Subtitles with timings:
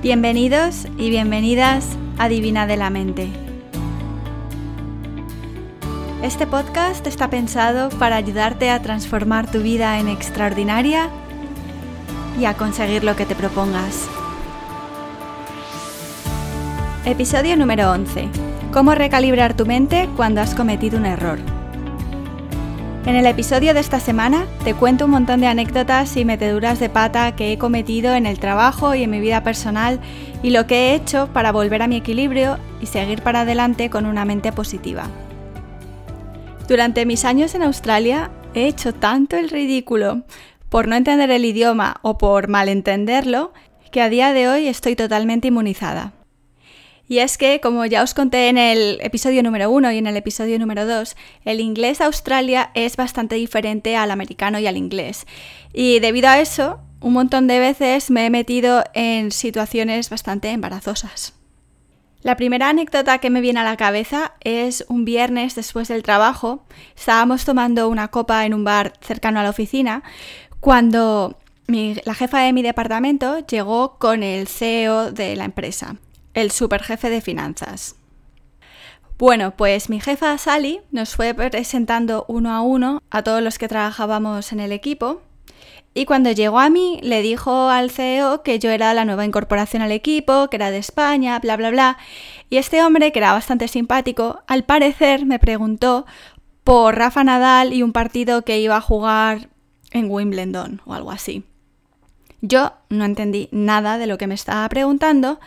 [0.00, 1.84] Bienvenidos y bienvenidas
[2.18, 3.26] a Divina de la Mente.
[6.22, 11.08] Este podcast está pensado para ayudarte a transformar tu vida en extraordinaria
[12.38, 14.08] y a conseguir lo que te propongas.
[17.04, 18.28] Episodio número 11.
[18.72, 21.40] Cómo recalibrar tu mente cuando has cometido un error.
[23.08, 26.90] En el episodio de esta semana te cuento un montón de anécdotas y meteduras de
[26.90, 29.98] pata que he cometido en el trabajo y en mi vida personal
[30.42, 34.04] y lo que he hecho para volver a mi equilibrio y seguir para adelante con
[34.04, 35.04] una mente positiva.
[36.68, 40.24] Durante mis años en Australia he hecho tanto el ridículo
[40.68, 43.54] por no entender el idioma o por malentenderlo
[43.90, 46.12] que a día de hoy estoy totalmente inmunizada.
[47.08, 50.16] Y es que, como ya os conté en el episodio número 1 y en el
[50.18, 55.26] episodio número 2, el inglés de Australia es bastante diferente al americano y al inglés.
[55.72, 61.32] Y debido a eso, un montón de veces me he metido en situaciones bastante embarazosas.
[62.20, 66.66] La primera anécdota que me viene a la cabeza es un viernes después del trabajo.
[66.94, 70.02] Estábamos tomando una copa en un bar cercano a la oficina
[70.60, 75.96] cuando la jefa de mi departamento llegó con el CEO de la empresa
[76.38, 77.96] el superjefe de finanzas.
[79.18, 83.66] Bueno, pues mi jefa Sally nos fue presentando uno a uno a todos los que
[83.66, 85.20] trabajábamos en el equipo
[85.94, 89.82] y cuando llegó a mí le dijo al CEO que yo era la nueva incorporación
[89.82, 91.98] al equipo, que era de España, bla, bla, bla.
[92.50, 96.06] Y este hombre, que era bastante simpático, al parecer me preguntó
[96.62, 99.48] por Rafa Nadal y un partido que iba a jugar
[99.90, 101.42] en Wimbledon o algo así.
[102.40, 105.40] Yo no entendí nada de lo que me estaba preguntando,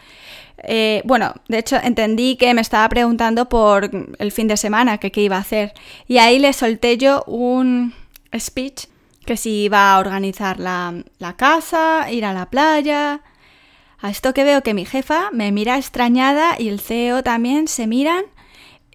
[0.64, 5.12] eh, bueno, de hecho entendí que me estaba preguntando por el fin de semana, que
[5.12, 5.74] qué iba a hacer.
[6.08, 7.94] Y ahí le solté yo un
[8.38, 8.86] speech
[9.26, 11.04] que si iba a organizar la,
[11.38, 13.22] casa, ir a la playa.
[14.00, 17.86] A esto que veo que mi jefa me mira extrañada y el CEO también se
[17.86, 18.24] miran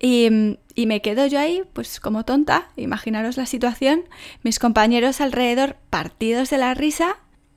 [0.00, 0.28] y,
[0.74, 4.02] y, me quedo yo ahí, pues como tonta, imaginaros la situación,
[4.42, 7.16] mis compañeros alrededor partidos de la risa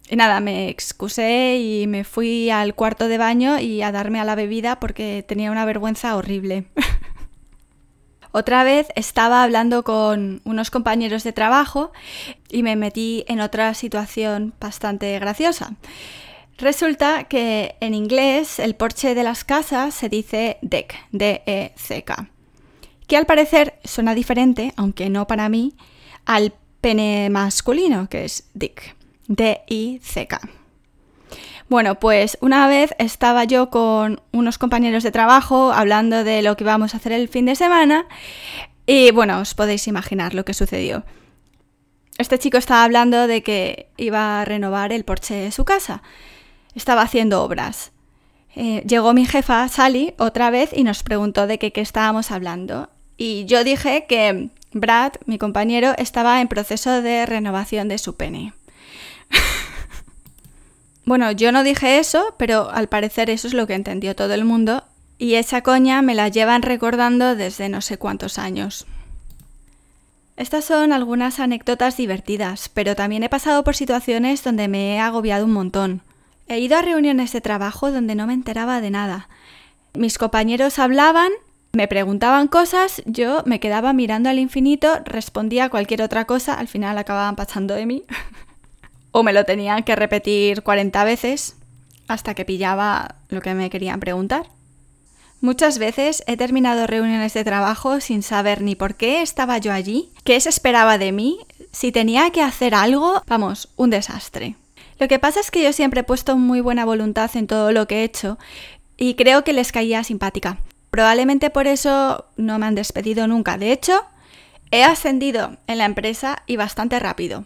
[0.10, 4.26] y nada, me excusé y me fui al cuarto de baño y a darme a
[4.26, 6.66] la bebida porque tenía una vergüenza horrible.
[8.32, 11.92] Otra vez estaba hablando con unos compañeros de trabajo
[12.50, 15.74] y me metí en otra situación bastante graciosa.
[16.60, 22.30] Resulta que en inglés el porche de las casas se dice deck, D-E-C-K,
[23.08, 25.74] que al parecer suena diferente, aunque no para mí,
[26.26, 28.99] al pene masculino, que es dick.
[29.30, 30.42] D-I-C-K.
[31.70, 36.64] Bueno, pues una vez estaba yo con unos compañeros de trabajo hablando de lo que
[36.64, 38.08] íbamos a hacer el fin de semana
[38.88, 41.06] y bueno, os podéis imaginar lo que sucedió.
[42.18, 46.02] Este chico estaba hablando de que iba a renovar el porche de su casa.
[46.74, 47.92] Estaba haciendo obras.
[48.56, 52.90] Eh, llegó mi jefa, Sally, otra vez y nos preguntó de qué estábamos hablando.
[53.16, 58.54] Y yo dije que Brad, mi compañero, estaba en proceso de renovación de su pene.
[61.06, 64.46] bueno, yo no dije eso, pero al parecer eso es lo que entendió todo el
[64.46, 64.84] mundo
[65.18, 68.88] y esa coña me la llevan recordando desde no sé cuántos años.
[70.38, 75.44] Estas son algunas anécdotas divertidas, pero también he pasado por situaciones donde me he agobiado
[75.44, 76.02] un montón.
[76.48, 79.28] He ido a reuniones de trabajo donde no me enteraba de nada.
[79.94, 81.32] Mis compañeros hablaban,
[81.74, 86.98] me preguntaban cosas, yo me quedaba mirando al infinito, respondía cualquier otra cosa, al final
[86.98, 88.04] acababan pasando de mí.
[89.12, 91.56] o me lo tenían que repetir 40 veces
[92.08, 94.48] hasta que pillaba lo que me querían preguntar.
[95.42, 100.10] Muchas veces he terminado reuniones de trabajo sin saber ni por qué estaba yo allí,
[100.26, 101.40] qué se esperaba de mí,
[101.72, 104.56] si tenía que hacer algo, vamos, un desastre.
[105.00, 107.88] Lo que pasa es que yo siempre he puesto muy buena voluntad en todo lo
[107.88, 108.38] que he hecho
[108.98, 110.58] y creo que les caía simpática.
[110.92, 113.58] Probablemente por eso no me han despedido nunca.
[113.58, 114.04] De hecho,
[114.72, 117.46] he ascendido en la empresa y bastante rápido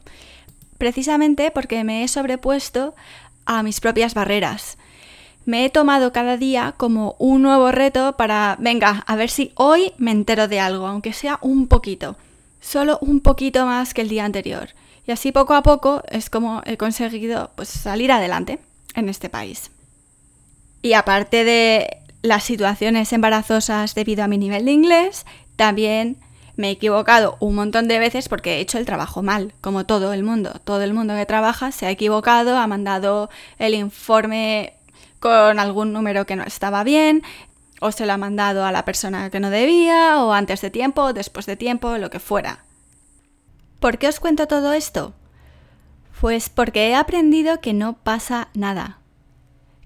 [0.84, 2.94] precisamente porque me he sobrepuesto
[3.46, 4.78] a mis propias barreras.
[5.46, 9.94] Me he tomado cada día como un nuevo reto para, venga, a ver si hoy
[9.98, 12.18] me entero de algo, aunque sea un poquito,
[12.60, 14.72] solo un poquito más que el día anterior.
[15.08, 18.60] Y así poco a poco es como he conseguido pues, salir adelante
[18.94, 19.72] en este país.
[20.82, 25.26] Y aparte de las situaciones embarazosas debido a mi nivel de inglés,
[25.56, 26.18] también
[26.56, 30.14] me he equivocado un montón de veces porque he hecho el trabajo mal, como todo
[30.14, 30.60] el mundo.
[30.64, 34.74] Todo el mundo que trabaja se ha equivocado, ha mandado el informe
[35.20, 37.24] con algún número que no estaba bien,
[37.80, 41.14] o se lo ha mandado a la persona que no debía, o antes de tiempo,
[41.14, 42.66] después de tiempo, lo que fuera.
[43.80, 45.14] ¿Por qué os cuento todo esto?
[46.22, 49.00] Pues porque he aprendido que no pasa nada,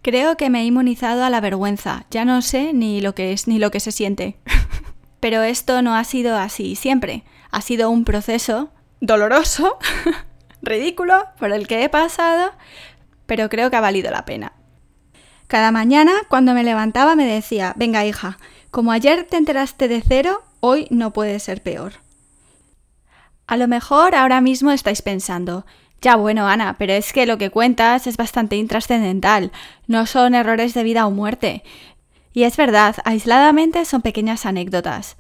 [0.08, 2.06] Creo que me he inmunizado a la vergüenza.
[2.12, 4.38] Ya no sé ni lo que es ni lo que se siente.
[5.20, 7.24] Pero esto no ha sido así siempre.
[7.52, 8.70] Ha sido un proceso
[9.00, 9.78] doloroso,
[10.62, 12.52] ridículo, por el que he pasado,
[13.26, 14.54] pero creo que ha valido la pena.
[15.48, 18.38] Cada mañana, cuando me levantaba, me decía, venga hija,
[18.70, 21.94] como ayer te enteraste de cero, hoy no puede ser peor.
[23.48, 25.66] A lo mejor ahora mismo estáis pensando,
[26.02, 29.52] ya bueno, Ana, pero es que lo que cuentas es bastante intrascendental,
[29.88, 31.64] no son errores de vida o muerte.
[32.38, 35.18] Y es verdad, aisladamente son pequeñas anécdotas.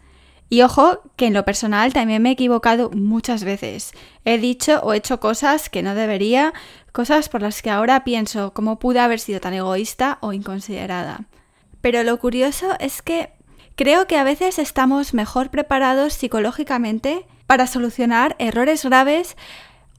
[0.49, 3.93] Y ojo, que en lo personal también me he equivocado muchas veces.
[4.23, 6.53] He dicho o hecho cosas que no debería,
[6.91, 11.21] cosas por las que ahora pienso cómo pude haber sido tan egoísta o inconsiderada.
[11.81, 13.31] Pero lo curioso es que
[13.73, 19.37] creo que a veces estamos mejor preparados psicológicamente para solucionar errores graves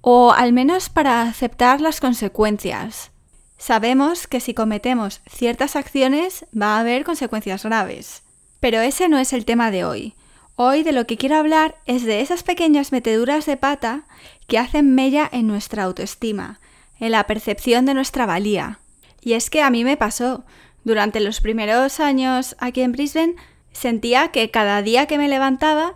[0.03, 3.11] o al menos para aceptar las consecuencias.
[3.58, 8.22] Sabemos que si cometemos ciertas acciones va a haber consecuencias graves.
[8.60, 10.14] Pero ese no es el tema de hoy.
[10.55, 14.06] Hoy de lo que quiero hablar es de esas pequeñas meteduras de pata
[14.46, 16.60] que hacen mella en nuestra autoestima,
[17.00, 18.78] en la percepción de nuestra valía.
[19.20, 20.44] Y es que a mí me pasó.
[20.84, 23.34] Durante los primeros años aquí en Brisbane
[23.72, 25.94] sentía que cada día que me levantaba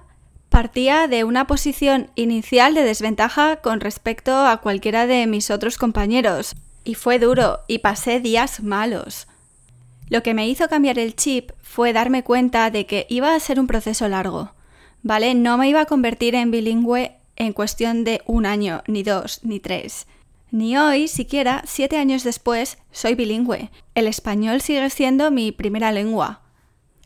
[0.49, 6.55] partía de una posición inicial de desventaja con respecto a cualquiera de mis otros compañeros.
[6.85, 9.27] Y fue duro y pasé días malos.
[10.09, 13.59] Lo que me hizo cambiar el chip fue darme cuenta de que iba a ser
[13.59, 14.53] un proceso largo,
[15.03, 15.35] ¿vale?
[15.35, 19.59] No me iba a convertir en bilingüe en cuestión de un año, ni dos, ni
[19.59, 20.07] tres.
[20.51, 23.71] Ni hoy, siquiera, siete años después, soy bilingüe.
[23.95, 26.43] El español sigue siendo mi primera lengua.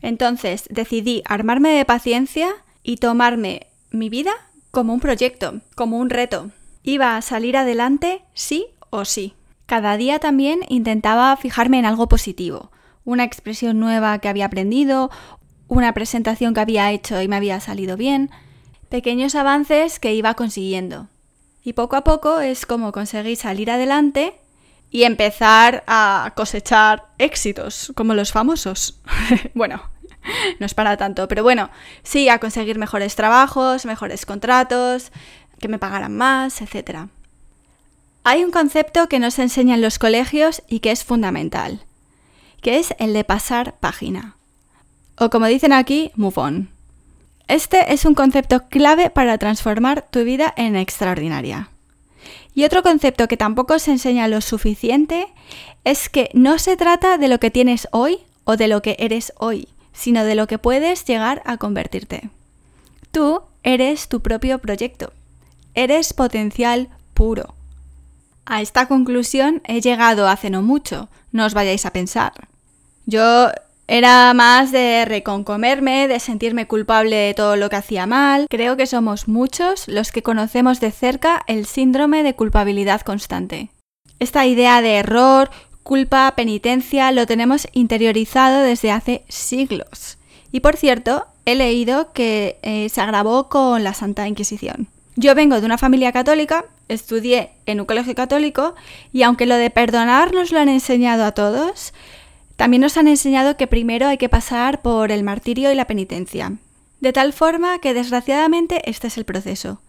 [0.03, 2.49] Entonces decidí armarme de paciencia
[2.83, 4.33] y tomarme mi vida
[4.73, 6.51] como un proyecto, como un reto.
[6.83, 9.35] Iba a salir adelante sí o sí.
[9.67, 12.71] Cada día también intentaba fijarme en algo positivo,
[13.05, 15.11] una expresión nueva que había aprendido,
[15.67, 18.31] una presentación que había hecho y me había salido bien,
[18.89, 21.09] pequeños avances que iba consiguiendo.
[21.65, 24.39] Y poco a poco es como conseguí salir adelante
[24.91, 29.01] y empezar a cosechar éxitos, como los famosos.
[29.55, 29.83] bueno,
[30.61, 31.71] no es para tanto, pero bueno,
[32.05, 35.11] sí, a conseguir mejores trabajos, mejores contratos,
[35.59, 37.09] que me pagaran más, etc.
[38.29, 41.87] Hay un concepto que nos enseñan los colegios y que es fundamental
[42.67, 44.37] que es el de pasar página.
[45.17, 46.69] O como dicen aquí, move on.
[47.47, 51.71] Este es un concepto clave para transformar tu vida en extraordinaria.
[52.55, 55.29] Y otro concepto que tampoco se enseña lo suficiente
[55.85, 59.33] es que no se trata de lo que tienes hoy o de lo que eres
[59.39, 62.31] hoy, sino de lo que puedes llegar a convertirte.
[63.13, 65.13] Tú eres tu propio proyecto.
[65.75, 67.56] Eres potencial puro.
[68.47, 72.33] A esta conclusión he llegado hace no mucho, no os vayáis a pensar.
[73.05, 73.51] Yo
[73.89, 78.47] era más de reconcomerme, de sentirme culpable de todo lo que hacía mal.
[78.49, 83.71] Creo que somos muchos los que conocemos de cerca el síndrome de culpabilidad constante.
[84.21, 85.51] Esta idea de error,
[85.83, 90.19] culpa, penitencia lo tenemos interiorizado desde hace siglos.
[90.53, 94.89] Y por cierto, he leído que eh, se agravó con la Santa Inquisición.
[95.19, 98.75] Yo vengo de una familia católica, estudié en un colegio católico
[99.15, 101.95] y aunque lo de perdonar nos lo han enseñado a todos,
[102.57, 106.53] también nos han enseñado que primero hay que pasar por el martirio y la penitencia.
[107.01, 109.81] De tal forma que desgraciadamente este es el proceso.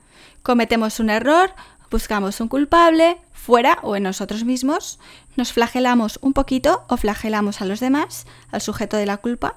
[0.43, 1.51] Cometemos un error,
[1.91, 4.97] buscamos un culpable, fuera o en nosotros mismos,
[5.35, 9.55] nos flagelamos un poquito o flagelamos a los demás, al sujeto de la culpa,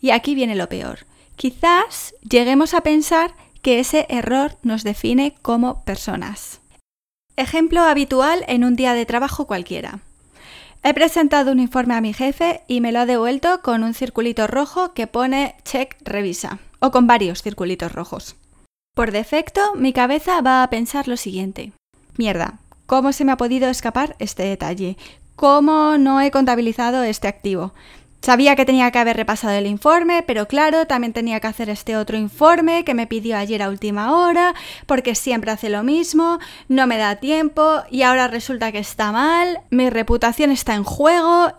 [0.00, 1.06] y aquí viene lo peor.
[1.34, 6.60] Quizás lleguemos a pensar que ese error nos define como personas.
[7.36, 10.00] Ejemplo habitual en un día de trabajo cualquiera.
[10.82, 14.46] He presentado un informe a mi jefe y me lo ha devuelto con un circulito
[14.46, 18.36] rojo que pone check revisa o con varios circulitos rojos.
[18.94, 21.72] Por defecto, mi cabeza va a pensar lo siguiente.
[22.16, 24.96] Mierda, ¿cómo se me ha podido escapar este detalle?
[25.36, 27.72] ¿Cómo no he contabilizado este activo?
[28.20, 31.96] Sabía que tenía que haber repasado el informe, pero claro, también tenía que hacer este
[31.96, 34.54] otro informe que me pidió ayer a última hora,
[34.86, 39.60] porque siempre hace lo mismo, no me da tiempo y ahora resulta que está mal,
[39.70, 41.52] mi reputación está en juego.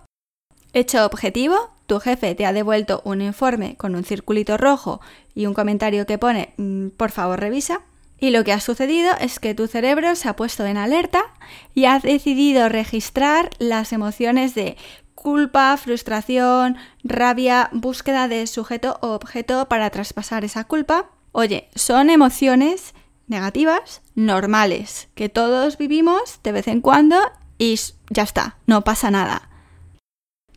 [0.74, 1.56] Hecho objetivo,
[1.88, 5.01] tu jefe te ha devuelto un informe con un circulito rojo
[5.34, 7.82] y un comentario que pone mm, por favor revisa.
[8.20, 11.24] Y lo que ha sucedido es que tu cerebro se ha puesto en alerta
[11.74, 14.75] y ha decidido registrar las emociones de
[15.22, 21.10] culpa, frustración, rabia, búsqueda de sujeto o objeto para traspasar esa culpa.
[21.32, 22.94] Oye, son emociones
[23.28, 27.18] negativas normales que todos vivimos de vez en cuando
[27.58, 27.78] y
[28.10, 29.50] ya está, no pasa nada.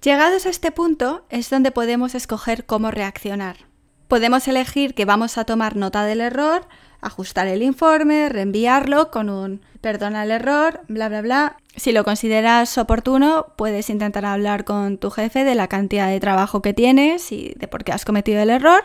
[0.00, 3.66] Llegados a este punto es donde podemos escoger cómo reaccionar.
[4.08, 6.68] Podemos elegir que vamos a tomar nota del error,
[7.02, 11.56] ajustar el informe, reenviarlo con un perdona el error, bla, bla, bla.
[11.76, 16.62] Si lo consideras oportuno, puedes intentar hablar con tu jefe de la cantidad de trabajo
[16.62, 18.84] que tienes y de por qué has cometido el error.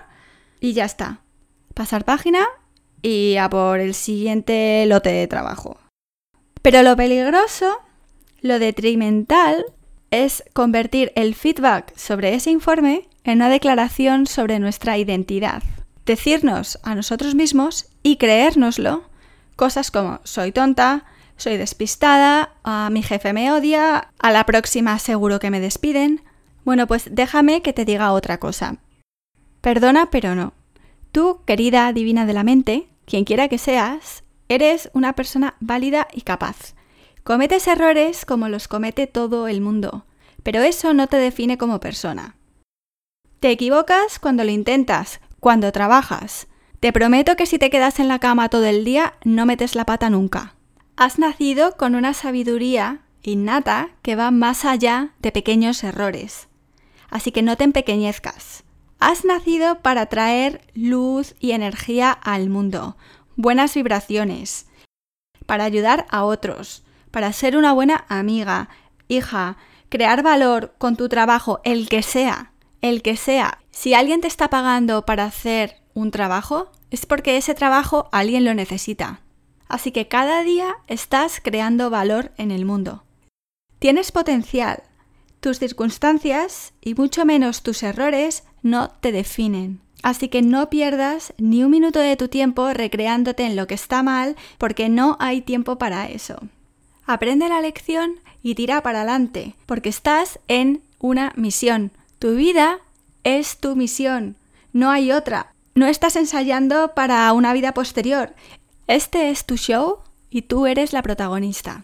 [0.60, 1.22] Y ya está.
[1.74, 2.46] Pasar página
[3.02, 5.78] y a por el siguiente lote de trabajo.
[6.62, 7.80] Pero lo peligroso,
[8.42, 9.66] lo detrimental,
[10.10, 15.62] es convertir el feedback sobre ese informe en una declaración sobre nuestra identidad.
[16.06, 19.04] Decirnos a nosotros mismos y creérnoslo
[19.58, 21.04] cosas como soy tonta,
[21.36, 26.24] soy despistada, a mi jefe me odia, a la próxima seguro que me despiden.
[26.64, 28.78] Bueno, pues déjame que te diga otra cosa.
[29.60, 30.54] Perdona, pero no.
[31.12, 36.22] Tú, querida divina de la mente, quien quiera que seas, eres una persona válida y
[36.22, 36.76] capaz.
[37.26, 40.06] Cometes errores como los comete todo el mundo,
[40.44, 42.38] pero eso no te define como persona.
[43.42, 46.48] Te equivocas cuando lo intentas, cuando trabajas,
[46.80, 49.86] te prometo que si te quedas en la cama todo el día, no metes la
[49.86, 50.54] pata nunca.
[50.96, 56.48] Has nacido con una sabiduría innata que va más allá de pequeños errores.
[57.10, 58.64] Así que no te empequeñezcas.
[59.00, 62.98] Has nacido para traer luz y energía al mundo,
[63.36, 64.68] buenas vibraciones,
[65.46, 68.70] para ayudar a otros, para ser una buena amiga,
[69.08, 69.58] hija,
[69.90, 73.60] crear valor con tu trabajo, el que sea, el que sea.
[73.72, 78.54] Si alguien te está pagando para hacer un trabajo, es porque ese trabajo alguien lo
[78.54, 79.22] necesita.
[79.68, 83.04] Así que cada día estás creando valor en el mundo.
[83.80, 84.84] Tienes potencial.
[85.40, 89.82] Tus circunstancias y mucho menos tus errores no te definen.
[90.04, 94.04] Así que no pierdas ni un minuto de tu tiempo recreándote en lo que está
[94.04, 96.38] mal porque no hay tiempo para eso.
[97.06, 101.92] Aprende la lección y tira para adelante porque estás en una misión.
[102.20, 102.80] Tu vida
[103.24, 104.36] es tu misión.
[104.74, 105.54] No hay otra.
[105.78, 108.34] No estás ensayando para una vida posterior.
[108.88, 110.00] Este es tu show
[110.32, 111.84] y tú eres la protagonista.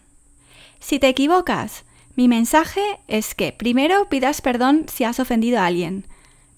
[0.80, 1.84] Si te equivocas,
[2.16, 6.08] mi mensaje es que primero pidas perdón si has ofendido a alguien.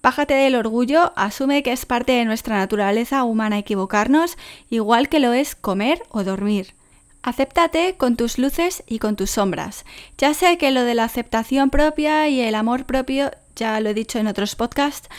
[0.01, 4.37] Bájate del orgullo, asume que es parte de nuestra naturaleza humana equivocarnos,
[4.69, 6.73] igual que lo es comer o dormir.
[7.21, 9.83] Acéptate con tus luces y con tus sombras.
[10.17, 13.93] Ya sé que lo de la aceptación propia y el amor propio, ya lo he
[13.93, 15.09] dicho en otros podcasts,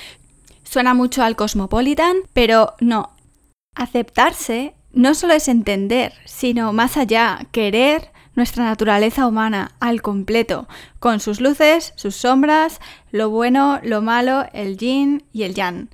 [0.69, 3.11] Suena mucho al cosmopolitan, pero no.
[3.77, 10.67] Aceptarse no solo es entender, sino más allá, querer nuestra naturaleza humana al completo,
[10.99, 12.81] con sus luces, sus sombras,
[13.13, 15.89] lo bueno, lo malo, el yin y el yang.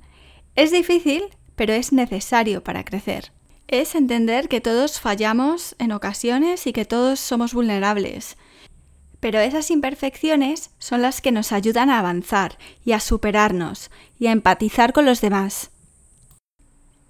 [0.55, 1.23] Es difícil,
[1.55, 3.31] pero es necesario para crecer.
[3.67, 8.37] Es entender que todos fallamos en ocasiones y que todos somos vulnerables,
[9.23, 13.89] pero esas imperfecciones son las que nos ayudan a avanzar y a superarnos
[14.19, 15.71] y a empatizar con los demás.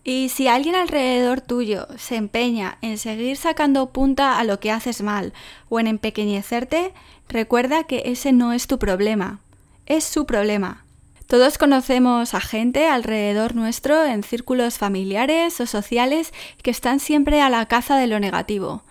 [0.03, 5.01] Y si alguien alrededor tuyo se empeña en seguir sacando punta a lo que haces
[5.01, 5.33] mal
[5.69, 6.93] o en empequeñecerte,
[7.29, 9.39] recuerda que ese no es tu problema,
[9.87, 10.85] es su problema.
[11.25, 17.49] Todos conocemos a gente alrededor nuestro en círculos familiares o sociales que están siempre a
[17.49, 18.83] la caza de lo negativo,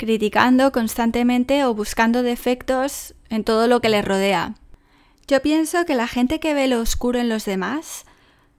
[0.00, 4.54] criticando constantemente o buscando defectos en todo lo que les rodea.
[5.28, 8.06] Yo pienso que la gente que ve lo oscuro en los demás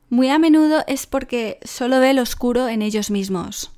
[0.07, 3.71] muy a menudo es porque solo ve lo oscuro en ellos mismos.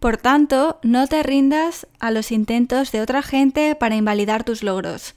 [0.00, 5.14] Por tanto, no te rindas a los intentos de otra gente para invalidar tus logros.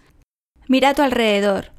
[0.67, 1.71] Mira a tu alrededor.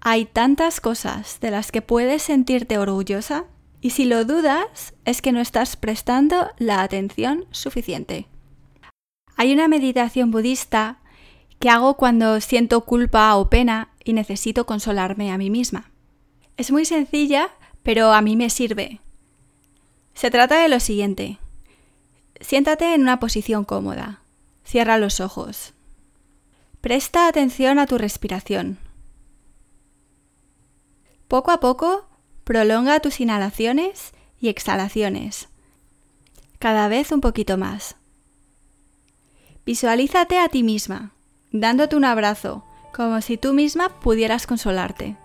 [0.00, 3.44] Hay tantas cosas de las que puedes sentirte orgullosa
[3.82, 8.26] y si lo dudas es que no estás prestando la atención suficiente.
[9.36, 10.98] Hay una meditación budista
[11.58, 15.90] que hago cuando siento culpa o pena y necesito consolarme a mí misma.
[16.56, 17.50] Es muy sencilla,
[17.82, 19.00] pero a mí me sirve.
[20.14, 21.38] Se trata de lo siguiente.
[22.40, 24.22] Siéntate en una posición cómoda.
[24.64, 25.74] Cierra los ojos.
[26.80, 28.78] Presta atención a tu respiración.
[31.28, 32.08] Poco a poco,
[32.44, 35.48] prolonga tus inhalaciones y exhalaciones.
[36.58, 37.96] Cada vez un poquito más.
[39.66, 41.10] Visualízate a ti misma,
[41.50, 42.62] dándote un abrazo,
[42.94, 45.16] como si tú misma pudieras consolarte.